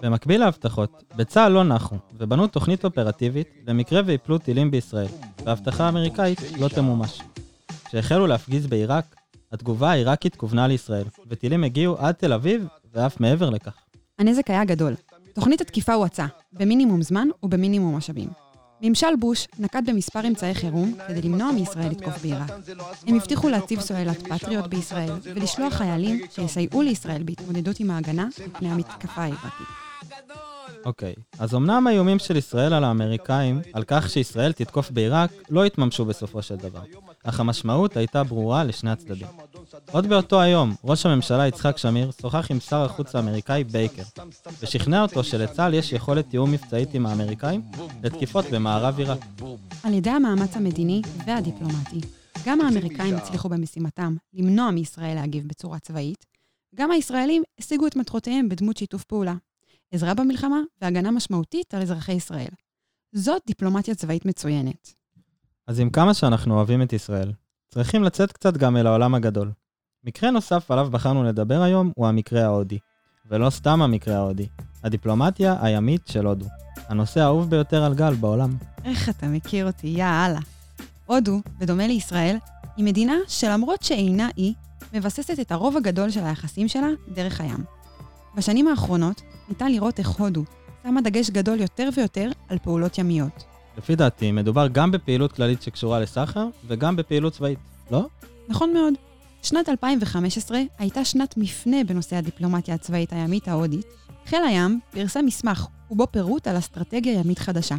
[0.03, 5.07] במקביל להבטחות, בצה"ל לא נחו, ובנו תוכנית אופרטיבית למקרה ויפלו טילים בישראל,
[5.44, 7.20] וההבטחה האמריקאית לא תמומש.
[7.85, 9.16] כשהחלו להפגיז בעיראק,
[9.53, 13.75] התגובה העיראקית כוונה לישראל, וטילים הגיעו עד תל אביב ואף מעבר לכך.
[14.18, 14.94] הנזק היה גדול.
[15.35, 18.50] תוכנית התקיפה הואצה, במינימום זמן ובמינימום משאבים.
[18.83, 22.51] ממשל בוש נקט במספר אמצעי חירום כדי למנוע מישראל לתקוף בעיראק.
[23.07, 29.23] הם הבטיחו להציב סוללת פטריוט בישראל ולשלוח חיילים שיסייעו לישראל בהתמודדות עם ההגנה מפני המתקפה
[29.23, 29.89] העיראקית.
[30.85, 36.05] אוקיי, אז אמנם האיומים של ישראל על האמריקאים, על כך שישראל תתקוף בעיראק, לא התממשו
[36.05, 36.83] בסופו של דבר,
[37.25, 39.27] אך המשמעות הייתה ברורה לשני הצדדים.
[39.93, 44.03] עוד באותו היום, ראש הממשלה יצחק שמיר שוחח עם שר החוץ האמריקאי בייקר,
[44.61, 47.63] ושכנע אותו שלצה"ל יש יכולת תיאום מבצעית עם האמריקאים
[48.03, 49.19] לתקיפות במערב עיראק.
[49.85, 52.01] על ידי המאמץ המדיני והדיפלומטי,
[52.47, 56.27] גם האמריקאים הצליחו במשימתם למנוע מישראל להגיב בצורה צבאית,
[56.75, 59.35] גם הישראלים השיגו את מטרותיהם בדמות שיתוף פעולה,
[59.92, 62.50] עזרה במלחמה והגנה משמעותית על אזרחי ישראל.
[63.12, 64.94] זאת דיפלומטיה צבאית מצוינת.
[65.66, 67.33] אז עם כמה שאנחנו אוהבים את ישראל,
[67.68, 69.53] צריכים לצאת קצת גם אל העולם הגדול.
[70.05, 72.79] מקרה נוסף עליו בחרנו לדבר היום הוא המקרה ההודי.
[73.31, 74.46] ולא סתם המקרה ההודי,
[74.85, 76.46] הדיפלומטיה הימית של הודו.
[76.88, 78.50] הנושא האהוב ביותר על גל בעולם.
[78.85, 80.40] איך אתה מכיר אותי, יא אללה.
[81.07, 82.37] הודו, בדומה לישראל,
[82.76, 84.55] היא מדינה שלמרות שאינה אי,
[84.92, 87.80] מבססת את הרוב הגדול של היחסים שלה דרך הים.
[88.35, 90.45] בשנים האחרונות ניתן לראות איך הודו
[90.83, 93.45] שמה דגש גדול יותר ויותר על פעולות ימיות.
[93.79, 97.59] לפי דעתי, מדובר גם בפעילות כללית שקשורה לסחר, וגם בפעילות צבאית,
[97.90, 98.07] לא?
[98.49, 98.95] נכון מאוד.
[99.43, 103.87] שנת 2015 הייתה שנת מפנה בנושא הדיפלומטיה הצבאית הימית ההודית.
[104.27, 107.77] חיל הים פרסם מסמך ובו פירוט על אסטרטגיה ימית חדשה.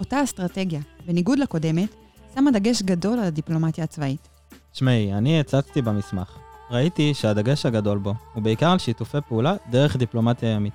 [0.00, 1.94] אותה אסטרטגיה, בניגוד לקודמת,
[2.34, 4.28] שמה דגש גדול על הדיפלומטיה הצבאית.
[4.72, 6.43] תשמעי, אני הצצתי במסמך.
[6.70, 10.72] ראיתי שהדגש הגדול בו הוא בעיקר על שיתופי פעולה דרך דיפלומטיה ימית.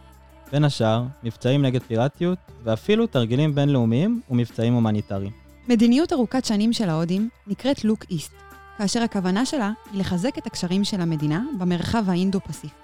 [0.51, 5.31] בין השאר, מבצעים נגד פיראטיות, ואפילו תרגילים בינלאומיים ומבצעים הומניטריים.
[5.67, 8.33] מדיניות ארוכת שנים של ההודים נקראת לוק איסט,
[8.77, 12.75] כאשר הכוונה שלה היא לחזק את הקשרים של המדינה במרחב האינדו-פסיפי,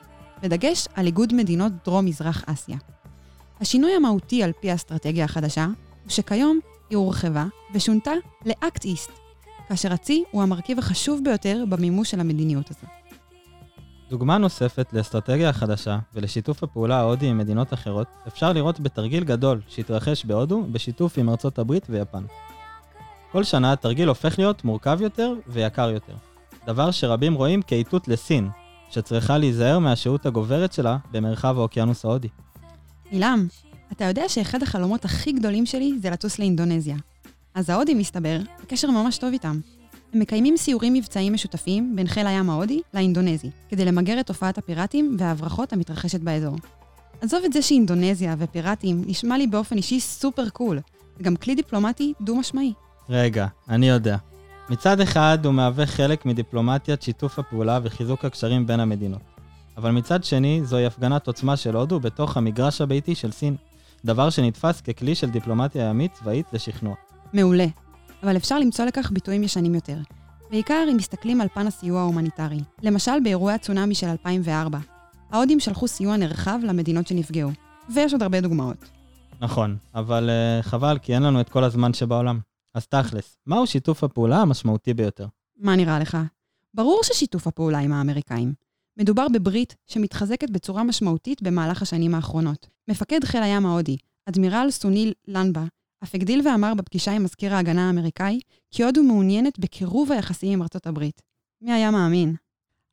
[0.44, 2.78] בדגש על איגוד מדינות דרום-מזרח אסיה.
[3.62, 8.12] השינוי המהותי על פי האסטרטגיה החדשה, הוא שכיום היא הורחבה ושונתה
[8.46, 9.12] לאקט איסט,
[9.68, 12.88] כאשר הצי הוא המרכיב החשוב ביותר במימוש של המדיניות הזו.
[14.10, 20.26] דוגמה נוספת לאסטרטגיה החדשה ולשיתוף הפעולה ההודי עם מדינות אחרות אפשר לראות בתרגיל גדול שהתרחש
[20.26, 22.24] בהודו בשיתוף עם ארצות הברית ויפן.
[23.32, 26.14] כל שנה התרגיל הופך להיות מורכב יותר ויקר יותר,
[26.66, 28.50] דבר שרבים רואים כאיתות לסין,
[28.90, 32.28] שצריכה להיזהר מהשהות הגוברת שלה במרחב האוקיינוס ההודי.
[33.10, 33.48] עילם,
[33.92, 36.96] אתה יודע שאחד החלומות הכי גדולים שלי זה לטוס לאינדונזיה.
[37.56, 39.60] אז ההודים, מסתבר, הקשר ממש טוב איתם.
[40.14, 45.16] הם מקיימים סיורים מבצעיים משותפים בין חיל הים ההודי לאינדונזי, כדי למגר את תופעת הפיראטים
[45.20, 46.56] וההברחות המתרחשת באזור.
[47.22, 50.80] עזוב את זה שאינדונזיה ופיראטים נשמע לי באופן אישי super cool,
[51.20, 52.74] וגם כלי דיפלומטי דו-משמעי.
[53.10, 54.18] רגע, אני יודע.
[54.70, 59.22] מצד אחד הוא מהווה חלק מדיפלומטיית שיתוף הפעולה וחיזוק הקשרים בין המדינות.
[59.78, 63.56] אבל מצד שני, זוהי הפגנת עוצמה של הודו בתוך המגרש הביתי של סין.
[64.06, 66.96] דבר שנתפס ככלי של דיפלומטיה ימית צבאית לשכנוע.
[67.36, 67.66] מעולה.
[68.24, 69.98] אבל אפשר למצוא לכך ביטויים ישנים יותר.
[70.52, 72.60] בעיקר אם מסתכלים על פן הסיוע ההומניטרי.
[72.84, 74.80] למשל באירועי הצונאמי של 2004.
[75.32, 77.52] ההודים שלחו סיוע נרחב למדינות שנפגעו.
[77.94, 78.78] ויש עוד הרבה דוגמאות.
[79.42, 82.40] נכון, אבל uh, חבל כי אין לנו את כל הזמן שבעולם.
[82.74, 85.28] אז תכלס, מהו שיתוף הפעולה המשמעותי ביותר?
[85.58, 86.18] מה נראה לך?
[86.74, 88.54] ברור ששיתוף הפעולה עם האמריקאים.
[88.98, 92.68] מדובר בברית שמתחזקת בצורה משמעותית במהלך השנים האחרונות.
[92.88, 93.98] מפקד חיל הים ההודי,
[94.30, 95.64] אדמירל סוניל לנבה,
[96.06, 98.40] אף הגדיל ואמר בפגישה עם מזכיר ההגנה האמריקאי,
[98.72, 101.22] כי הודו מעוניינת בקירוב היחסים עם ארצות הברית.
[101.62, 102.36] מי היה מאמין?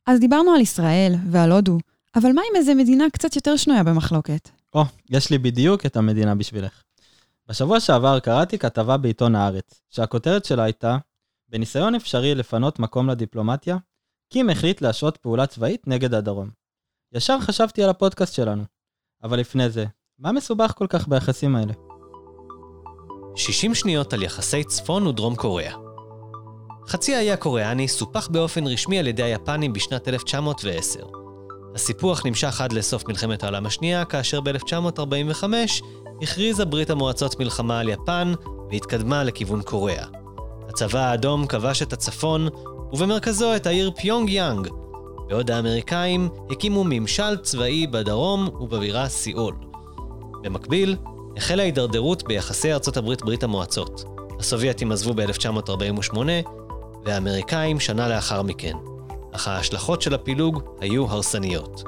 [0.07, 1.77] אז דיברנו על ישראל ועל הודו,
[2.15, 4.49] אבל מה עם איזה מדינה קצת יותר שנויה במחלוקת?
[4.73, 6.83] או, oh, יש לי בדיוק את המדינה בשבילך.
[7.47, 10.97] בשבוע שעבר קראתי כתבה בעיתון הארץ, שהכותרת שלה הייתה
[11.49, 13.77] בניסיון אפשרי לפנות מקום לדיפלומטיה,
[14.29, 16.49] קים החליט להשעות פעולה צבאית נגד הדרום.
[17.13, 18.63] ישר חשבתי על הפודקאסט שלנו.
[19.23, 19.85] אבל לפני זה,
[20.19, 21.92] מה מסובך כל כך ביחסים האלה?
[23.35, 25.73] 60 שניות על יחסי צפון ודרום קוריאה.
[26.87, 30.99] חצי האי הקוריאני סופח באופן רשמי על ידי היפנים בשנת 1910.
[31.75, 35.43] הסיפוח נמשך עד לסוף מלחמת העולם השנייה, כאשר ב-1945
[36.21, 38.33] הכריזה ברית המועצות מלחמה על יפן
[38.71, 40.05] והתקדמה לכיוון קוריאה.
[40.69, 42.47] הצבא האדום כבש את הצפון,
[42.93, 44.67] ובמרכזו את העיר פיונג יאנג,
[45.27, 49.55] בעוד האמריקאים הקימו ממשל צבאי בדרום ובבירה סיאול.
[50.43, 50.95] במקביל,
[51.37, 54.03] החלה הידרדרות ביחסי ארצות הברית-ברית המועצות.
[54.39, 56.17] הסובייטים עזבו ב-1948,
[57.05, 58.73] והאמריקאים שנה לאחר מכן.
[59.31, 61.83] אך ההשלכות של הפילוג היו הרסניות.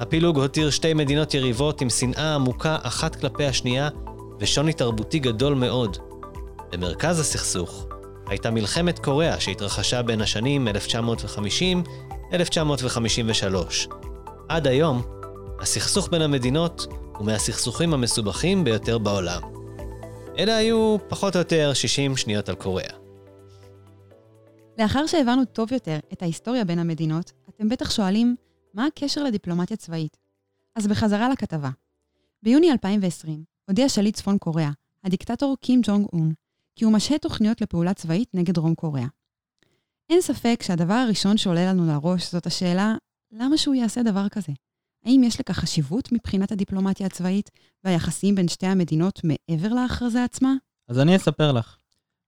[0.00, 3.88] הפילוג הותיר שתי מדינות יריבות עם שנאה עמוקה אחת כלפי השנייה
[4.40, 5.96] ושוני תרבותי גדול מאוד.
[6.72, 7.86] במרכז הסכסוך
[8.26, 12.32] הייתה מלחמת קוריאה שהתרחשה בין השנים 1950-1953.
[14.48, 15.02] עד היום,
[15.60, 16.86] הסכסוך בין המדינות
[17.18, 19.42] הוא מהסכסוכים המסובכים ביותר בעולם.
[20.38, 22.96] אלה היו פחות או יותר 60 שניות על קוריאה.
[24.78, 28.36] לאחר שהבנו טוב יותר את ההיסטוריה בין המדינות, אתם בטח שואלים,
[28.74, 30.16] מה הקשר לדיפלומטיה צבאית?
[30.76, 31.70] אז בחזרה לכתבה.
[32.42, 34.70] ביוני 2020 הודיע שליט צפון קוריאה,
[35.04, 36.32] הדיקטטור קים ג'ונג און,
[36.76, 39.08] כי הוא משהה תוכניות לפעולה צבאית נגד דרום קוריאה.
[40.10, 42.94] אין ספק שהדבר הראשון שעולה לנו לראש זאת השאלה,
[43.32, 44.52] למה שהוא יעשה דבר כזה?
[45.08, 47.50] האם יש לכך חשיבות מבחינת הדיפלומטיה הצבאית
[47.84, 50.54] והיחסים בין שתי המדינות מעבר להכרזה עצמה?
[50.88, 51.78] אז אני אספר לך.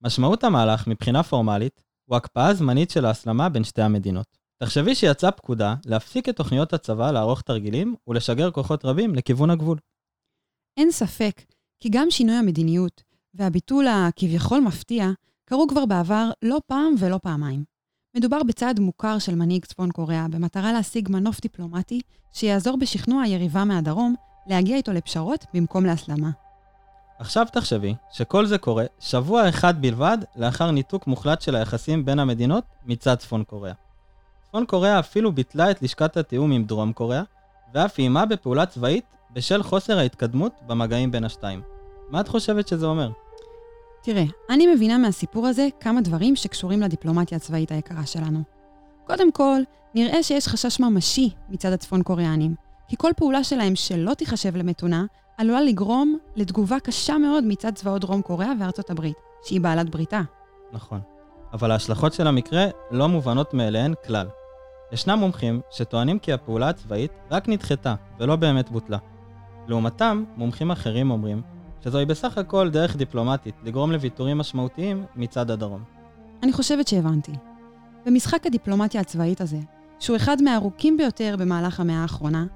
[0.03, 4.27] משמעות המהלך מבחינה פורמלית הוא הקפאה זמנית של ההסלמה בין שתי המדינות.
[4.63, 9.79] תחשבי שיצאה פקודה להפסיק את תוכניות הצבא לערוך תרגילים ולשגר כוחות רבים לכיוון הגבול.
[10.77, 11.43] אין ספק
[11.81, 13.03] כי גם שינוי המדיניות
[13.35, 15.11] והביטול הכביכול מפתיע
[15.45, 17.65] קרו כבר בעבר לא פעם ולא פעמיים.
[18.15, 22.01] מדובר בצעד מוכר של מנהיג צפון קוריאה במטרה להשיג מנוף דיפלומטי
[22.33, 24.15] שיעזור בשכנוע היריבה מהדרום
[24.47, 26.31] להגיע איתו לפשרות במקום להסלמה.
[27.19, 32.65] עכשיו תחשבי שכל זה קורה שבוע אחד בלבד לאחר ניתוק מוחלט של היחסים בין המדינות
[32.87, 33.75] מצד צפון קוריאה.
[34.49, 37.23] צפון קוריאה אפילו ביטלה את לשכת התיאום עם דרום קוריאה,
[37.75, 41.63] ואף איימה בפעולה צבאית בשל חוסר ההתקדמות במגעים בין השתיים.
[42.09, 43.11] מה את חושבת שזה אומר?
[44.03, 48.43] תראה, אני מבינה מהסיפור הזה כמה דברים שקשורים לדיפלומטיה הצבאית היקרה שלנו.
[49.07, 49.61] קודם כל,
[49.95, 52.55] נראה שיש חשש ממשי מצד הצפון קוריאנים,
[52.89, 55.05] כי כל פעולה שלהם שלא תיחשב למתונה,
[55.39, 60.21] עלולה לגרום לתגובה קשה מאוד מצד צבאות דרום קוריאה וארצות הברית, שהיא בעלת בריתה.
[60.73, 61.01] נכון.
[61.53, 64.27] אבל ההשלכות של המקרה לא מובנות מאליהן כלל.
[64.93, 68.99] ישנם מומחים שטוענים כי הפעולה הצבאית רק נדחתה ולא באמת בוטלה.
[69.69, 71.43] לעומתם, מומחים אחרים אומרים
[71.85, 75.83] שזוהי בסך הכל דרך דיפלומטית לגרום לוויתורים משמעותיים מצד הדרום.
[76.43, 77.33] אני חושבת שהבנתי.
[78.07, 79.59] במשחק הדיפלומטיה הצבאית הזה,
[79.99, 82.47] שהוא אחד מהארוכים ביותר במהלך המאה האחרונה,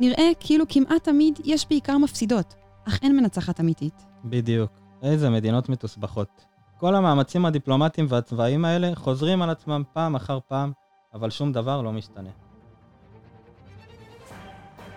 [0.00, 2.54] נראה כאילו כמעט תמיד יש בעיקר מפסידות,
[2.88, 4.06] אך אין מנצחת אמיתית.
[4.24, 4.70] בדיוק.
[5.02, 6.44] איזה מדינות מתוסבכות.
[6.76, 10.72] כל המאמצים הדיפלומטיים והצבאיים האלה חוזרים על עצמם פעם אחר פעם,
[11.14, 12.30] אבל שום דבר לא משתנה.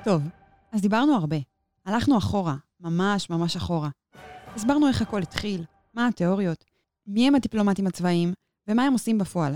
[0.04, 0.22] טוב,
[0.72, 1.38] אז דיברנו הרבה.
[1.86, 3.90] הלכנו אחורה, ממש ממש אחורה.
[4.56, 6.66] הסברנו איך הכל התחיל, מה התיאוריות,
[7.08, 8.34] מי הם הדיפלומטים הצבאיים,
[8.68, 9.54] ומה הם עושים בפועל.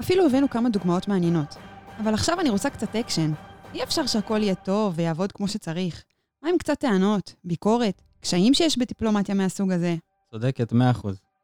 [0.00, 1.56] אפילו הבאנו כמה דוגמאות מעניינות.
[1.98, 3.32] אבל עכשיו אני רוצה קצת אקשן.
[3.74, 6.04] אי אפשר שהכל יהיה טוב ויעבוד כמו שצריך.
[6.42, 9.96] מה עם קצת טענות, ביקורת, קשיים שיש בדיפלומטיה מהסוג הזה?
[10.30, 10.76] צודקת 100%.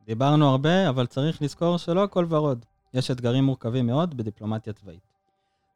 [0.06, 2.64] דיברנו הרבה, אבל צריך לזכור שלא הכל ורוד.
[2.94, 5.12] יש אתגרים מורכבים מאוד בדיפלומטיה צבאית.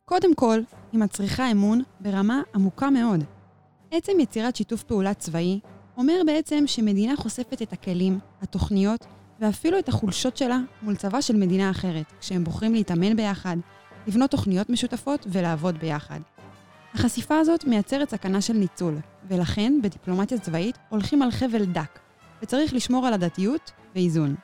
[0.05, 0.61] קודם כל,
[0.92, 3.25] היא מצריכה אמון ברמה עמוקה מאוד.
[3.97, 5.61] עצם יצירת שיתוף פעולה צבאי
[5.97, 9.07] אומר בעצם שמדינה חושפת את הכלים, התוכניות
[9.41, 13.57] ואפילו את החולשות שלה מול צבא של מדינה אחרת, כשהם בוחרים להתאמן ביחד,
[14.07, 16.21] לבנות תוכניות משותפות ולעבוד ביחד.
[16.95, 21.99] החשיפה הזאת מייצרת סכנה של ניצול, ולכן בדיפלומטיה צבאית הולכים על חבל דק,
[22.43, 24.35] וצריך לשמור על הדתיות ואיזון.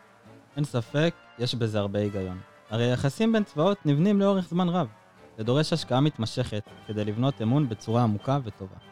[0.57, 2.39] אין ספק, יש בזה הרבה היגיון.
[2.71, 4.87] הרי היחסים בין צבאות נבנים לאורך זמן רב.
[5.39, 8.90] זה דורש השקעה מתמשכת כדי לבנות אמון בצורה עמוקה וטובה.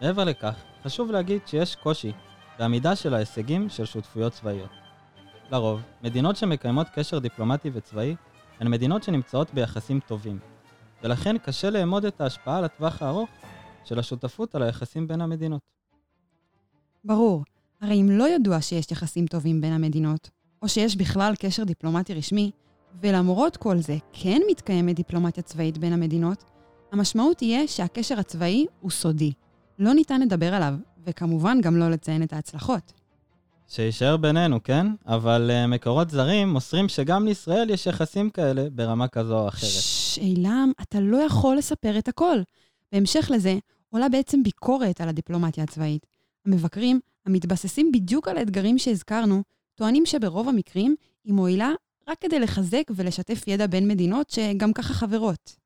[0.00, 2.12] מעבר לכך, חשוב להגיד שיש קושי
[2.58, 4.70] בעמידה של ההישגים של שותפויות צבאיות.
[5.50, 8.16] לרוב, מדינות שמקיימות קשר דיפלומטי וצבאי
[8.60, 10.38] הן מדינות שנמצאות ביחסים טובים,
[11.02, 13.28] ולכן קשה לאמוד את ההשפעה לטווח הארוך
[13.84, 15.60] של השותפות על היחסים בין המדינות.
[17.04, 17.44] ברור,
[17.80, 20.30] הרי אם לא ידוע שיש יחסים טובים בין המדינות,
[20.62, 22.50] או שיש בכלל קשר דיפלומטי רשמי,
[23.02, 26.44] ולמרות כל זה כן מתקיימת דיפלומטיה צבאית בין המדינות,
[26.92, 29.32] המשמעות תהיה שהקשר הצבאי הוא סודי.
[29.80, 32.92] לא ניתן לדבר עליו, וכמובן גם לא לציין את ההצלחות.
[33.68, 34.86] שיישאר בינינו, כן?
[35.06, 39.70] אבל uh, מקורות זרים מוסרים שגם לישראל יש יחסים כאלה ברמה כזו או אחרת.
[39.70, 42.38] ששש, אילם, אתה לא יכול לספר את הכל.
[42.92, 43.58] בהמשך לזה,
[43.90, 46.06] עולה בעצם ביקורת על הדיפלומטיה הצבאית.
[46.46, 49.42] המבקרים, המתבססים בדיוק על האתגרים שהזכרנו,
[49.74, 51.70] טוענים שברוב המקרים היא מועילה
[52.08, 55.56] רק כדי לחזק ולשתף ידע בין מדינות שגם ככה חברות.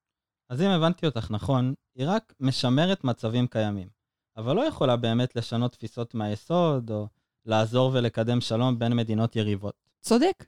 [0.51, 3.89] אז אם הבנתי אותך נכון, היא רק משמרת מצבים קיימים,
[4.37, 7.09] אבל לא יכולה באמת לשנות תפיסות מהיסוד, או
[7.45, 9.75] לעזור ולקדם שלום בין מדינות יריבות.
[10.01, 10.45] צודק,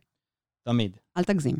[0.62, 0.96] תמיד.
[1.16, 1.56] אל תגזים.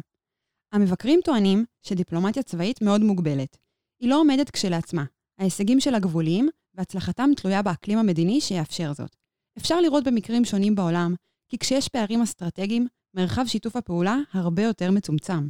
[0.73, 3.59] המבקרים טוענים שדיפלומטיה צבאית מאוד מוגבלת.
[4.01, 5.05] היא לא עומדת כשלעצמה.
[5.39, 9.17] ההישגים שלה גבוליים, והצלחתם תלויה באקלים המדיני שיאפשר זאת.
[9.59, 11.15] אפשר לראות במקרים שונים בעולם,
[11.49, 15.49] כי כשיש פערים אסטרטגיים, מרחב שיתוף הפעולה הרבה יותר מצומצם.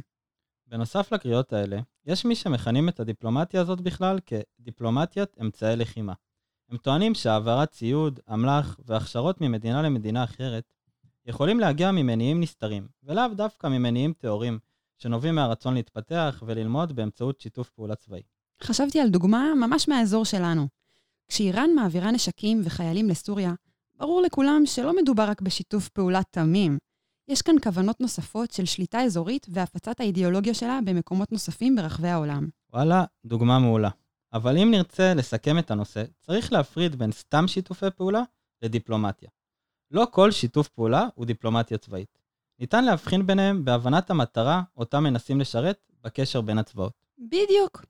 [0.67, 6.13] בנוסף לקריאות האלה, יש מי שמכנים את הדיפלומטיה הזאת בכלל כדיפלומטיית אמצעי לחימה.
[6.69, 10.63] הם טוענים שהעברת ציוד, אמל"ח והכשרות ממדינה למדינה אחרת
[11.25, 14.59] יכולים להגיע ממניעים נסתרים, ולאו דווקא ממניעים טהורים,
[14.97, 18.21] שנובעים מהרצון להתפתח וללמוד באמצעות שיתוף פעולה צבאי.
[18.63, 20.67] חשבתי על דוגמה ממש מהאזור שלנו.
[21.27, 23.53] כשאיראן מעבירה נשקים וחיילים לסוריה,
[23.95, 26.77] ברור לכולם שלא מדובר רק בשיתוף פעולה תמים.
[27.27, 32.47] יש כאן כוונות נוספות של שליטה אזורית והפצת האידיאולוגיה שלה במקומות נוספים ברחבי העולם.
[32.73, 33.89] וואלה, דוגמה מעולה.
[34.37, 38.21] אבל אם נרצה לסכם את הנושא, צריך להפריד בין סתם שיתופי פעולה
[38.61, 39.29] לדיפלומטיה.
[39.91, 42.17] לא כל שיתוף פעולה הוא דיפלומטיה צבאית.
[42.59, 46.93] ניתן להבחין ביניהם בהבנת המטרה אותה מנסים לשרת בקשר בין הצבאות.
[47.19, 47.85] בדיוק.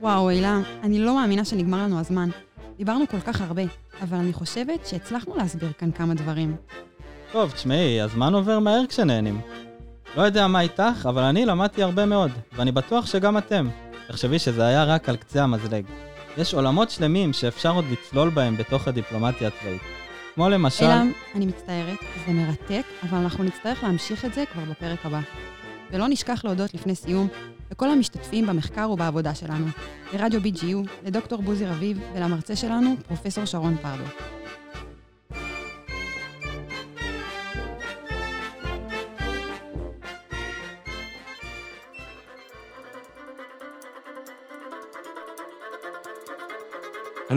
[0.00, 2.28] וואו, הילה, אני לא מאמינה שנגמר לנו הזמן.
[2.76, 3.62] דיברנו כל כך הרבה,
[4.02, 6.56] אבל אני חושבת שהצלחנו להסביר כאן כמה דברים.
[7.32, 9.67] טוב, תשמעי, הזמן עובר מהר כשנהנים.
[10.16, 13.68] לא יודע מה איתך, אבל אני למדתי הרבה מאוד, ואני בטוח שגם אתם.
[14.08, 15.84] תחשבי שזה היה רק על קצה המזלג.
[16.38, 19.82] יש עולמות שלמים שאפשר עוד לצלול בהם בתוך הדיפלומטיה הצבאית.
[20.34, 20.84] כמו למשל...
[20.84, 25.20] אילם, אני מצטערת, זה מרתק, אבל אנחנו נצטרך להמשיך את זה כבר בפרק הבא.
[25.90, 27.28] ולא נשכח להודות לפני סיום
[27.70, 29.66] לכל המשתתפים במחקר ובעבודה שלנו,
[30.12, 34.37] לרדיו BGU, לדוקטור בוזי רביב ולמרצה שלנו, פרופסור שרון פרדו.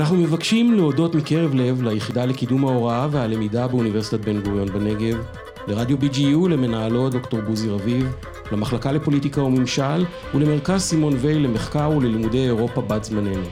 [0.01, 5.17] אנחנו מבקשים להודות מקרב לב ליחידה לקידום ההוראה והלמידה באוניברסיטת בן גוריון בנגב,
[5.67, 8.15] לרדיו BGU, למנהלו דוקטור בוזי רביב,
[8.51, 13.45] למחלקה לפוליטיקה וממשל ולמרכז סימון וייל למחקר וללימודי אירופה בת זמננו.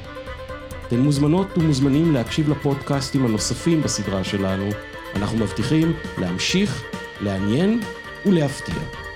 [0.87, 4.69] אתן מוזמנות ומוזמנים להקשיב לפודקאסטים הנוספים בסדרה שלנו.
[5.15, 6.83] אנחנו מבטיחים להמשיך,
[7.21, 7.79] לעניין
[8.25, 9.08] ולהפתיע.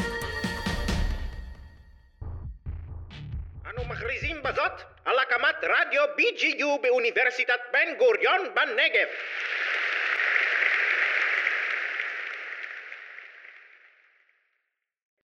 [7.16, 9.43] בזאת על הקמת רדיו BGU